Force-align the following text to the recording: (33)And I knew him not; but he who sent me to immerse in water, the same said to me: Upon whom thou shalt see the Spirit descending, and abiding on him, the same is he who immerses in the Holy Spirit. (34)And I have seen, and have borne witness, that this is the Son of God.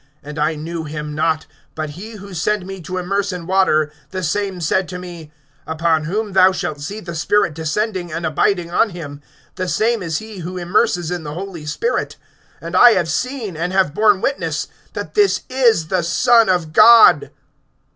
(33)And 0.25 0.39
I 0.39 0.55
knew 0.55 0.83
him 0.85 1.13
not; 1.13 1.45
but 1.75 1.91
he 1.91 2.13
who 2.13 2.33
sent 2.33 2.65
me 2.65 2.81
to 2.81 2.97
immerse 2.97 3.31
in 3.31 3.45
water, 3.45 3.91
the 4.09 4.23
same 4.23 4.59
said 4.59 4.89
to 4.89 4.97
me: 4.97 5.31
Upon 5.67 6.05
whom 6.05 6.33
thou 6.33 6.51
shalt 6.51 6.81
see 6.81 6.99
the 7.01 7.13
Spirit 7.13 7.53
descending, 7.53 8.11
and 8.11 8.25
abiding 8.25 8.71
on 8.71 8.89
him, 8.89 9.21
the 9.57 9.67
same 9.67 10.01
is 10.01 10.17
he 10.17 10.39
who 10.39 10.57
immerses 10.57 11.11
in 11.11 11.23
the 11.23 11.35
Holy 11.35 11.67
Spirit. 11.67 12.17
(34)And 12.63 12.73
I 12.75 12.89
have 12.93 13.11
seen, 13.11 13.55
and 13.55 13.71
have 13.73 13.93
borne 13.93 14.21
witness, 14.21 14.67
that 14.93 15.13
this 15.13 15.43
is 15.49 15.89
the 15.89 16.01
Son 16.01 16.49
of 16.49 16.73
God. 16.73 17.29